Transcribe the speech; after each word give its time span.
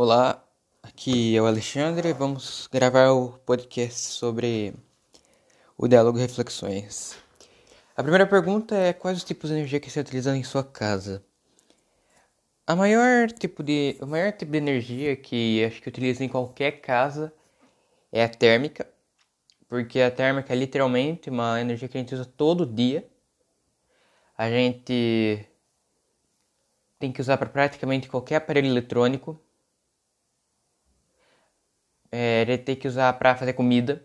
Olá, 0.00 0.40
aqui 0.80 1.36
é 1.36 1.42
o 1.42 1.46
Alexandre. 1.46 2.12
Vamos 2.12 2.68
gravar 2.70 3.10
o 3.10 3.32
podcast 3.38 3.98
sobre 3.98 4.72
o 5.76 5.88
diálogo 5.88 6.16
Reflexões. 6.16 7.18
A 7.96 8.02
primeira 8.04 8.24
pergunta 8.24 8.76
é 8.76 8.92
quais 8.92 9.18
os 9.18 9.24
tipos 9.24 9.50
de 9.50 9.56
energia 9.56 9.80
que 9.80 9.90
você 9.90 9.98
utiliza 9.98 10.36
em 10.36 10.44
sua 10.44 10.62
casa? 10.62 11.24
A 12.64 12.76
maior 12.76 13.28
tipo 13.32 13.60
de, 13.60 13.98
o 14.00 14.06
maior 14.06 14.30
tipo 14.30 14.52
de 14.52 14.58
energia 14.58 15.16
que 15.16 15.64
acho 15.64 15.82
que 15.82 15.88
utiliza 15.88 16.22
em 16.22 16.28
qualquer 16.28 16.80
casa 16.80 17.34
é 18.12 18.22
a 18.22 18.28
térmica, 18.28 18.88
porque 19.68 20.00
a 20.00 20.12
térmica 20.12 20.52
é 20.52 20.56
literalmente 20.56 21.28
uma 21.28 21.60
energia 21.60 21.88
que 21.88 21.98
a 21.98 22.00
gente 22.00 22.14
usa 22.14 22.24
todo 22.24 22.64
dia. 22.64 23.04
A 24.36 24.48
gente 24.48 25.44
tem 27.00 27.10
que 27.10 27.20
usar 27.20 27.36
para 27.36 27.48
praticamente 27.48 28.08
qualquer 28.08 28.36
aparelho 28.36 28.68
eletrônico 28.68 29.42
é, 32.10 32.42
ele 32.42 32.76
que 32.76 32.88
usar 32.88 33.12
para 33.14 33.36
fazer 33.36 33.52
comida. 33.52 34.04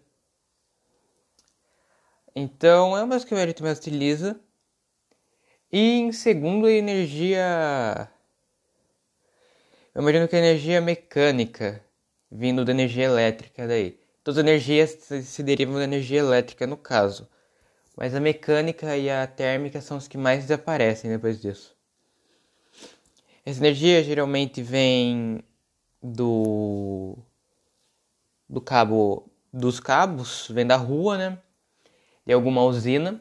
Então 2.36 2.98
é 2.98 3.04
uma 3.04 3.16
das 3.16 3.24
que 3.24 3.34
a 3.34 3.46
gente 3.46 3.62
mais 3.62 3.78
utiliza. 3.78 4.40
E 5.72 6.00
em 6.00 6.12
segundo, 6.12 6.68
a 6.68 6.72
energia. 6.72 8.10
Eu 9.94 10.02
imagino 10.02 10.28
que 10.28 10.36
a 10.36 10.40
energia 10.40 10.82
mecânica, 10.82 11.84
vindo 12.32 12.66
da 12.66 12.72
energia 12.72 13.06
elétrica 13.06 13.68
daí. 13.68 14.00
Todas 14.24 14.40
as 14.40 14.44
energias 14.44 14.92
se 15.26 15.44
derivam 15.44 15.76
da 15.76 15.84
energia 15.84 16.20
elétrica 16.20 16.66
no 16.66 16.78
caso. 16.78 17.28
Mas 17.96 18.16
a 18.16 18.20
mecânica 18.20 18.98
e 18.98 19.10
a 19.10 19.28
térmica 19.28 19.82
são 19.82 19.98
os 19.98 20.08
que 20.08 20.18
mais 20.18 20.44
desaparecem 20.44 21.12
depois 21.12 21.40
disso. 21.40 21.76
Essa 23.46 23.60
energia 23.60 24.04
geralmente 24.04 24.64
vem 24.64 25.44
do 26.02 26.83
do 28.54 28.62
cabo 28.62 29.28
dos 29.52 29.80
cabos, 29.80 30.48
vem 30.50 30.66
da 30.66 30.76
rua, 30.76 31.18
né? 31.18 31.40
De 32.24 32.32
alguma 32.34 32.64
usina. 32.64 33.20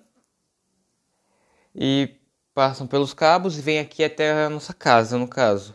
E 1.75 2.17
passam 2.55 2.87
pelos 2.87 3.15
cabos 3.15 3.59
e 3.59 3.63
vêm 3.63 3.79
aqui 3.79 4.05
até 4.05 4.45
a 4.45 4.51
nossa 4.51 4.75
casa, 4.75 5.17
no 5.17 5.27
caso. 5.27 5.75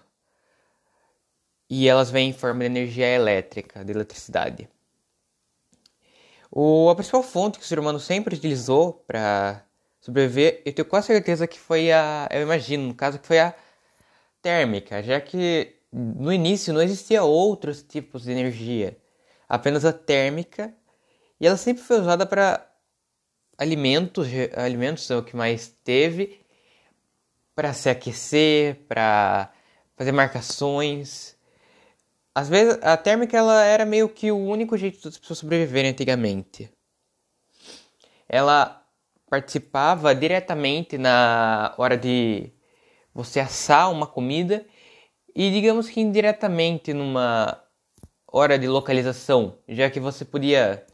E 1.68 1.90
elas 1.90 2.12
vêm 2.12 2.30
em 2.30 2.34
forma 2.34 2.60
de 2.60 2.66
energia 2.68 3.08
elétrica, 3.08 3.84
de 3.84 3.92
eletricidade. 3.92 4.70
O, 6.52 6.90
a 6.90 6.96
principal 6.96 7.24
fonte 7.24 7.58
que 7.58 7.66
o 7.66 7.68
ser 7.68 7.80
humano 7.80 8.00
sempre 8.00 8.36
utilizou 8.36 8.94
para 9.08 9.66
sobreviver, 10.00 10.62
eu 10.66 10.72
tenho 10.72 10.88
quase 10.88 11.08
certeza 11.08 11.48
que 11.48 11.60
foi 11.60 11.92
a. 11.92 12.30
Eu 12.32 12.44
imagino, 12.44 12.88
no 12.88 12.96
caso, 12.96 13.20
que 13.20 13.28
foi 13.28 13.40
a 13.40 13.56
térmica, 14.42 15.02
já 15.02 15.20
que 15.20 15.76
no 15.92 16.32
início 16.32 16.74
não 16.74 16.82
existia 16.82 17.24
outros 17.24 17.82
tipos 17.82 18.24
de 18.24 18.32
energia 18.32 18.98
apenas 19.48 19.86
a 19.86 19.94
térmica, 19.94 20.74
e 21.40 21.48
ela 21.48 21.58
sempre 21.58 21.84
foi 21.84 22.00
usada 22.00 22.26
para 22.26 22.68
alimentos, 23.58 24.28
alimentos 24.56 25.10
é 25.10 25.16
o 25.16 25.24
que 25.24 25.36
mais 25.36 25.68
teve, 25.84 26.40
para 27.56 27.74
se 27.74 27.90
aquecer, 27.90 28.86
para 28.88 29.52
fazer 29.96 30.12
marcações. 30.12 31.36
Às 32.36 32.48
vezes 32.50 32.78
a 32.84 32.96
térmica 32.96 33.36
ela 33.36 33.64
era 33.64 33.84
meio 33.84 34.08
que 34.08 34.32
o 34.32 34.38
único 34.38 34.78
jeito 34.78 35.02
das 35.02 35.18
pessoas 35.18 35.40
sobreviverem 35.40 35.92
antigamente. 35.92 36.72
Ela 38.30 38.86
participava 39.30 40.14
diretamente 40.14 40.98
na 40.98 41.74
hora 41.78 41.98
de 41.98 42.52
você 43.14 43.40
assar 43.40 43.92
uma 43.92 44.06
comida 44.06 44.66
e 45.36 45.50
digamos 45.52 45.90
que 45.90 46.00
indiretamente 46.00 46.94
numa 46.94 47.67
hora 48.38 48.60
de 48.60 48.68
localização, 48.68 49.58
já 49.68 49.90
que 49.90 50.00
você 50.00 50.24
podia 50.24 50.86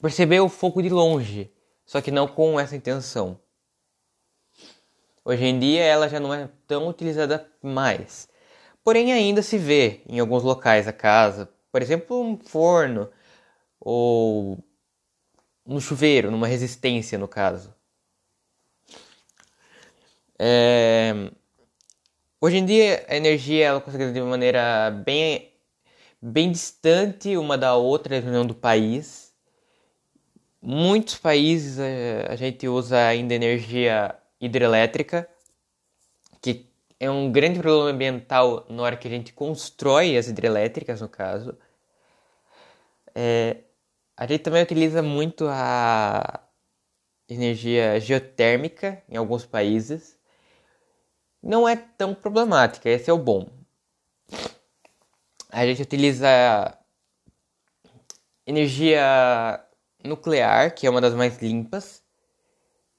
perceber 0.00 0.40
o 0.40 0.48
fogo 0.48 0.82
de 0.82 0.88
longe, 0.88 1.50
só 1.86 2.00
que 2.00 2.10
não 2.10 2.26
com 2.26 2.58
essa 2.58 2.74
intenção. 2.76 3.38
Hoje 5.24 5.44
em 5.44 5.58
dia 5.58 5.84
ela 5.84 6.08
já 6.08 6.18
não 6.18 6.34
é 6.34 6.48
tão 6.66 6.88
utilizada 6.88 7.48
mais. 7.62 8.28
Porém 8.82 9.12
ainda 9.12 9.42
se 9.42 9.56
vê 9.58 10.00
em 10.08 10.18
alguns 10.18 10.42
locais 10.42 10.86
da 10.86 10.92
casa, 10.92 11.48
por 11.70 11.82
exemplo, 11.82 12.20
um 12.20 12.36
forno 12.36 13.10
ou 13.78 14.58
no 15.64 15.80
chuveiro, 15.80 16.30
numa 16.30 16.46
resistência 16.46 17.18
no 17.18 17.28
caso. 17.28 17.74
É... 20.38 21.12
Hoje 22.40 22.56
em 22.56 22.66
dia 22.66 23.04
a 23.08 23.16
energia 23.16 23.66
ela 23.66 23.80
consegue 23.80 24.12
de 24.12 24.20
maneira 24.20 24.90
bem 24.90 25.52
bem 26.20 26.50
distante 26.52 27.36
uma 27.36 27.56
da 27.56 27.74
outra, 27.76 28.20
dependendo 28.20 28.48
do 28.48 28.54
país. 28.54 29.34
Muitos 30.60 31.16
países 31.16 31.78
a, 31.78 31.86
eh, 31.86 32.26
a 32.28 32.36
gente 32.36 32.66
usa 32.68 32.98
ainda 33.06 33.34
energia 33.34 34.14
hidrelétrica, 34.40 35.28
que 36.42 36.68
é 37.00 37.10
um 37.10 37.30
grande 37.30 37.60
problema 37.60 37.90
ambiental 37.90 38.66
na 38.68 38.82
hora 38.82 38.96
que 38.96 39.06
a 39.08 39.10
gente 39.10 39.32
constrói 39.32 40.16
as 40.16 40.28
hidrelétricas, 40.28 41.00
no 41.00 41.08
caso. 41.08 41.56
É, 43.14 43.58
a 44.16 44.26
gente 44.26 44.42
também 44.42 44.62
utiliza 44.62 45.02
muito 45.02 45.46
a 45.48 46.40
energia 47.28 48.00
geotérmica 48.00 49.02
em 49.08 49.16
alguns 49.16 49.46
países. 49.46 50.18
Não 51.42 51.68
é 51.68 51.76
tão 51.76 52.14
problemática, 52.14 52.88
esse 52.90 53.10
é 53.10 53.12
o 53.12 53.18
bom 53.18 53.57
a 55.58 55.66
gente 55.66 55.82
utiliza 55.82 56.28
energia 58.46 59.60
nuclear, 60.04 60.72
que 60.72 60.86
é 60.86 60.90
uma 60.90 61.00
das 61.00 61.14
mais 61.14 61.38
limpas. 61.42 62.00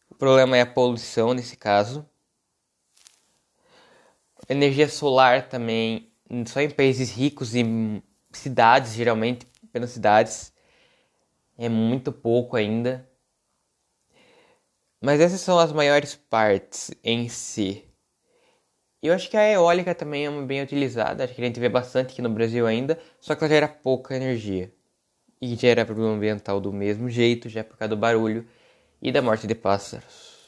O 0.09 0.15
problema 0.15 0.57
é 0.57 0.61
a 0.61 0.65
poluição 0.65 1.33
nesse 1.33 1.55
caso. 1.55 2.05
Energia 4.49 4.89
solar 4.89 5.47
também, 5.47 6.11
só 6.47 6.59
em 6.59 6.69
países 6.69 7.11
ricos 7.11 7.55
e 7.55 7.63
cidades, 8.31 8.93
geralmente, 8.93 9.47
apenas 9.63 9.91
cidades, 9.91 10.51
é 11.57 11.69
muito 11.69 12.11
pouco 12.11 12.57
ainda. 12.57 13.09
Mas 14.99 15.21
essas 15.21 15.39
são 15.39 15.57
as 15.57 15.71
maiores 15.71 16.13
partes 16.13 16.91
em 17.01 17.29
si. 17.29 17.88
Eu 19.01 19.13
acho 19.13 19.29
que 19.29 19.37
a 19.37 19.49
eólica 19.49 19.95
também 19.95 20.25
é 20.25 20.41
bem 20.41 20.61
utilizada, 20.61 21.23
acho 21.23 21.33
que 21.33 21.41
a 21.41 21.45
gente 21.45 21.59
vê 21.59 21.69
bastante 21.69 22.11
aqui 22.13 22.21
no 22.21 22.29
Brasil 22.29 22.67
ainda, 22.67 22.99
só 23.19 23.35
que 23.35 23.43
ela 23.43 23.53
gera 23.53 23.67
pouca 23.67 24.15
energia. 24.15 24.73
E 25.41 25.55
gera 25.55 25.85
problema 25.85 26.13
ambiental 26.13 26.61
do 26.61 26.73
mesmo 26.73 27.09
jeito, 27.09 27.49
já 27.49 27.63
por 27.63 27.77
causa 27.77 27.89
do 27.89 27.97
barulho 27.97 28.47
e 29.01 29.11
da 29.11 29.21
morte 29.21 29.47
de 29.47 29.55
pássaros. 29.55 30.38